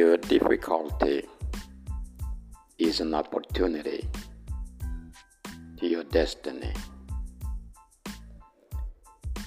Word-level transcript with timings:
Your 0.00 0.16
difficulty 0.16 1.26
is 2.78 3.00
an 3.00 3.12
opportunity 3.12 4.08
to 5.76 5.86
your 5.86 6.04
destiny. 6.04 6.72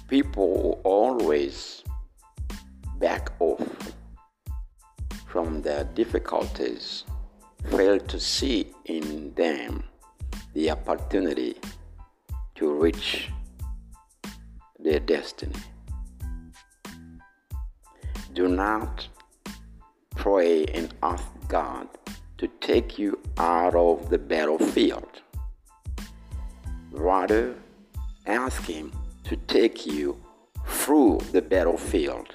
People 0.07 0.79
always 0.84 1.84
back 3.00 3.32
off 3.39 3.93
from 5.25 5.64
their 5.64 5.86
difficulties, 5.86 7.06
fail 7.71 7.97
to 7.97 8.20
see 8.20 8.68
in 8.86 9.33
them 9.33 9.83
the 10.54 10.70
opportunity 10.70 11.56
to 12.54 12.71
reach 12.71 13.32
their 14.78 15.00
destiny. 15.00 15.64
Do 18.33 18.47
not 18.47 19.07
pray 20.33 20.65
and 20.73 20.92
ask 21.04 21.25
God 21.47 21.87
to 22.39 22.47
take 22.60 22.97
you 22.97 23.19
out 23.37 23.75
of 23.75 24.10
the 24.10 24.18
battlefield. 24.18 25.21
Rather, 26.91 27.55
ask 28.25 28.64
Him 28.65 28.91
to 29.25 29.36
take 29.57 29.86
you 29.86 30.19
through 30.65 31.19
the 31.32 31.41
battlefield 31.41 32.30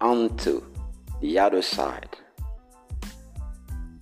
onto 0.00 0.62
the 1.20 1.36
other 1.36 1.62
side. 1.62 2.16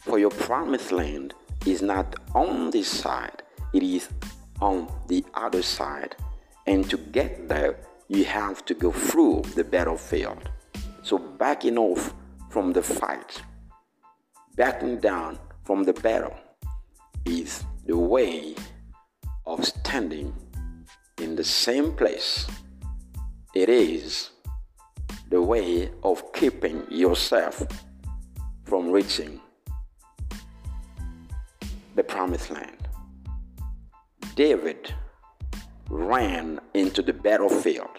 For 0.01 0.19
your 0.19 0.35
promised 0.49 0.93
land 0.93 1.33
is 1.65 1.81
not 1.81 2.17
on 2.35 2.71
this 2.71 2.89
side, 2.89 3.43
it 3.73 3.83
is 3.83 4.11
on 4.61 4.93
the 5.09 5.25
other 5.33 5.63
side. 5.63 6.15
And 6.67 6.89
to 6.91 6.99
get 6.99 7.49
there, 7.49 7.77
you 8.09 8.25
have 8.27 8.67
to 8.67 8.75
go 8.75 8.91
through 8.93 9.45
the 9.57 9.65
battlefield. 9.65 10.51
So 11.03 11.17
backing 11.19 11.79
off 11.79 12.13
from 12.53 12.71
the 12.75 12.83
fight, 12.83 13.41
backing 14.57 15.01
down 15.01 15.39
from 15.65 15.85
the 15.85 15.95
battle 15.95 16.37
is 17.25 17.65
the 17.87 17.97
way 17.97 18.55
of 19.47 19.65
standing 19.65 20.35
in 21.17 21.35
the 21.35 21.45
same 21.45 21.95
place. 21.95 22.47
It 23.55 23.71
is 23.71 24.33
the 25.31 25.41
way 25.41 25.91
of 26.05 26.31
keeping 26.35 26.85
yourself 26.91 27.63
from 28.65 28.91
reaching 28.91 29.41
the 31.95 32.05
promised 32.05 32.51
land. 32.51 32.87
David 34.37 34.95
ran 35.89 36.61
into 36.75 37.01
the 37.01 37.15
battlefield 37.15 37.97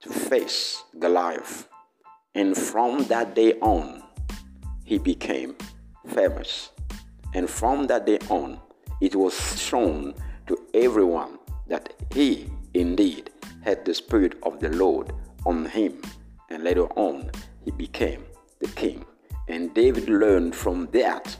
to 0.00 0.08
face 0.10 0.82
Goliath. 0.98 1.68
And 2.36 2.54
from 2.54 3.04
that 3.04 3.34
day 3.34 3.54
on, 3.62 4.02
he 4.84 4.98
became 4.98 5.56
famous. 6.06 6.68
And 7.32 7.48
from 7.48 7.86
that 7.86 8.04
day 8.04 8.18
on, 8.28 8.60
it 9.00 9.16
was 9.16 9.58
shown 9.58 10.12
to 10.46 10.58
everyone 10.74 11.38
that 11.66 11.94
he 12.12 12.50
indeed 12.74 13.30
had 13.62 13.86
the 13.86 13.94
Spirit 13.94 14.34
of 14.42 14.60
the 14.60 14.68
Lord 14.68 15.14
on 15.46 15.64
him. 15.64 16.02
And 16.50 16.62
later 16.62 16.84
on, 16.98 17.30
he 17.64 17.70
became 17.70 18.26
the 18.60 18.68
king. 18.68 19.06
And 19.48 19.72
David 19.72 20.10
learned 20.10 20.54
from 20.54 20.88
that 20.92 21.34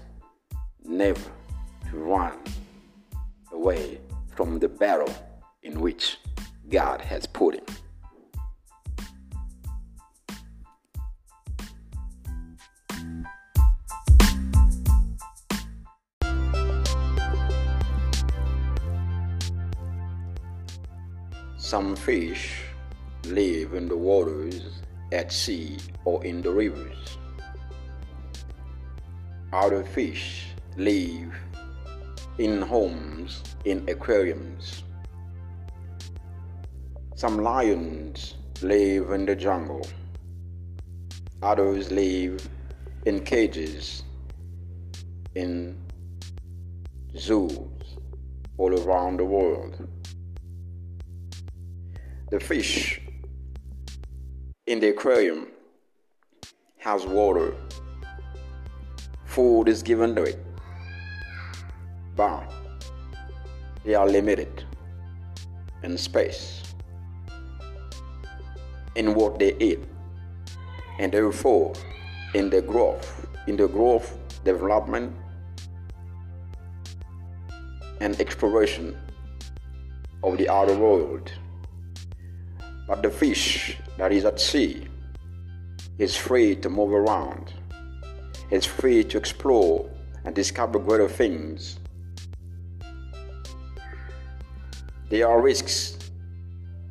never 0.83 1.31
to 1.91 1.97
run 1.99 2.39
away 3.53 4.01
from 4.35 4.59
the 4.59 4.69
battle 4.69 5.15
in 5.63 5.79
which 5.79 6.17
God 6.71 7.03
has 7.03 7.27
put 7.27 7.57
him. 7.57 7.65
Some 21.59 21.97
fish 21.97 22.65
live 23.25 23.72
in 23.72 23.89
the 23.89 23.97
waters, 23.97 24.83
at 25.11 25.33
sea, 25.33 25.78
or 26.05 26.22
in 26.22 26.43
the 26.43 26.50
rivers. 26.50 27.17
Other 29.55 29.83
fish 29.83 30.49
live 30.77 31.34
in 32.37 32.61
homes, 32.61 33.43
in 33.65 33.89
aquariums. 33.89 34.84
Some 37.15 37.39
lions 37.39 38.34
live 38.61 39.11
in 39.12 39.25
the 39.25 39.34
jungle. 39.34 39.88
Others 41.43 41.91
live 41.91 42.47
in 43.06 43.25
cages, 43.25 44.03
in 45.34 45.75
zoos 47.17 47.97
all 48.59 48.78
around 48.78 49.19
the 49.19 49.25
world 49.25 49.88
the 52.28 52.41
fish 52.41 53.00
in 54.66 54.81
the 54.81 54.88
aquarium 54.88 55.47
has 56.78 57.06
water. 57.06 57.54
Food 59.26 59.69
is 59.69 59.81
given 59.81 60.16
to 60.16 60.25
it. 60.25 60.44
But 62.16 62.53
they 63.84 63.94
are 63.94 64.09
limited 64.09 64.64
in 65.84 65.97
space 65.97 66.62
in 68.97 69.14
what 69.14 69.38
they 69.38 69.54
eat. 69.60 69.78
And 70.98 71.12
therefore, 71.12 71.75
in 72.34 72.50
the 72.50 72.60
growth, 72.60 73.26
in 73.47 73.56
the 73.56 73.69
growth, 73.69 74.19
development, 74.43 75.14
and 78.00 78.19
exploration 78.20 78.97
of 80.25 80.38
the 80.38 80.48
outer 80.48 80.75
world. 80.75 81.31
But 82.87 83.03
the 83.03 83.11
fish 83.11 83.77
that 83.99 84.13
is 84.13 84.25
at 84.25 84.39
sea 84.39 84.87
is 85.99 86.17
free 86.17 86.55
to 86.57 86.71
move 86.71 86.93
around, 86.93 87.53
is 88.51 88.65
free 88.65 89.03
to 89.05 89.19
explore 89.19 89.91
and 90.25 90.35
discover 90.35 90.79
greater 90.79 91.09
things. 91.09 91.81
There 95.09 95.27
are 95.27 95.41
risks 95.41 95.99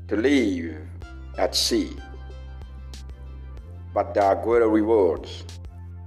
to 0.10 0.18
live 0.18 0.78
at 1.38 1.56
sea, 1.56 1.96
but 3.94 4.14
there 4.14 4.24
are 4.24 4.36
greater 4.36 4.68
rewards 4.68 5.46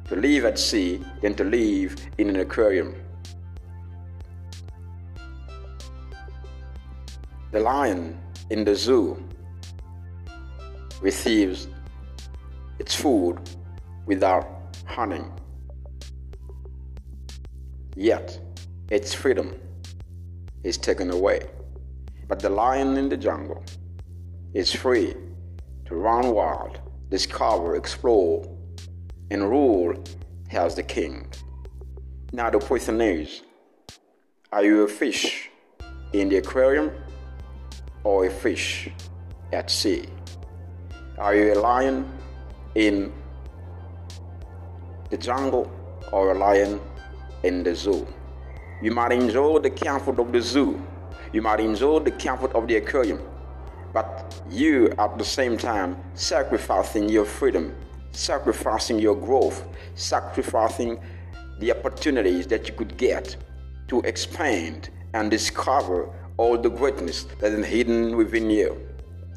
to 0.09 0.17
live 0.17 0.45
at 0.45 0.59
sea 0.59 1.03
than 1.23 1.35
to 1.35 1.45
live 1.45 1.97
in 2.19 2.29
an 2.29 2.37
aquarium. 2.41 2.95
The 7.53 7.61
lion 7.61 8.19
in 8.51 8.65
the 8.65 8.75
zoo 8.75 9.23
receives 11.01 11.69
its 12.79 12.95
food 12.95 13.39
without 14.07 14.47
hunting. 14.87 15.31
Yet, 17.95 18.39
its 18.91 19.13
freedom 19.13 19.55
is 20.63 20.79
taken 20.79 21.11
away. 21.11 21.41
But 22.29 22.41
the 22.41 22.51
lion 22.51 22.97
in 22.97 23.09
the 23.09 23.17
jungle 23.17 23.65
is 24.55 24.73
free 24.73 25.15
to 25.87 25.95
run 25.95 26.31
wild, 26.31 26.81
discover, 27.11 27.77
explore, 27.77 28.45
and 29.31 29.49
rule 29.49 29.95
as 30.53 30.75
the 30.75 30.83
king. 30.83 31.33
Now, 32.33 32.51
the 32.51 32.59
question 32.59 33.01
is 33.01 33.43
are 34.53 34.65
you 34.65 34.83
a 34.83 34.89
fish 34.89 35.51
in 36.13 36.29
the 36.29 36.37
aquarium 36.37 36.91
or 38.05 38.27
a 38.27 38.31
fish 38.31 38.91
at 39.53 39.71
sea? 39.71 40.07
Are 41.19 41.35
you 41.35 41.53
a 41.53 41.59
lion 41.59 42.09
in 42.77 43.13
the 45.11 45.17
jungle 45.17 45.69
or 46.13 46.31
a 46.31 46.39
lion 46.39 46.81
in 47.43 47.65
the 47.65 47.75
zoo? 47.75 48.07
You 48.81 48.93
might 48.93 49.11
enjoy 49.11 49.59
the 49.59 49.71
comfort 49.71 50.21
of 50.21 50.31
the 50.31 50.41
zoo. 50.41 50.81
You 51.33 51.43
might 51.43 51.59
enjoy 51.59 51.99
the 51.99 52.13
comfort 52.13 52.53
of 52.55 52.69
the 52.69 52.77
aquarium. 52.77 53.21
But 53.93 54.41
you, 54.49 54.93
at 54.97 55.19
the 55.19 55.25
same 55.25 55.59
time, 55.59 55.97
sacrificing 56.15 57.09
your 57.09 57.25
freedom, 57.25 57.75
sacrificing 58.13 59.01
your 59.01 59.17
growth, 59.17 59.65
sacrificing 59.97 61.01
the 61.59 61.73
opportunities 61.73 62.47
that 62.47 62.69
you 62.69 62.75
could 62.75 62.97
get 62.97 63.35
to 63.89 64.01
expand 64.03 64.91
and 65.15 65.33
discover 65.33 66.11
all 66.37 66.57
the 66.57 66.71
greatness 66.71 67.25
that 67.41 67.51
is 67.51 67.67
hidden 67.67 68.17
within 68.17 68.51
you. 68.51 68.88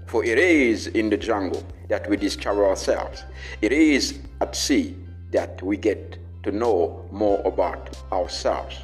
For 0.06 0.24
it 0.24 0.38
is 0.38 0.88
in 0.88 1.10
the 1.10 1.18
jungle 1.18 1.66
that 1.88 2.10
we 2.10 2.18
discover 2.18 2.66
ourselves. 2.66 3.24
It 3.62 3.72
is 3.72 4.20
at 4.42 4.56
sea 4.56 4.96
that 5.32 5.62
we 5.62 5.78
get 5.78 6.18
to 6.44 6.52
know 6.52 7.08
more 7.12 7.42
about 7.46 7.96
ourselves. 8.12 8.78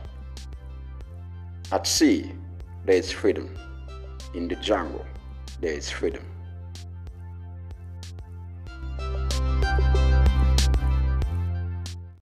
At 1.72 1.86
sea, 1.86 2.31
there 2.86 2.96
is 2.96 3.12
freedom. 3.12 3.54
In 4.34 4.48
the 4.48 4.56
jungle, 4.56 5.06
there 5.60 5.74
is 5.74 5.90
freedom. 5.90 6.24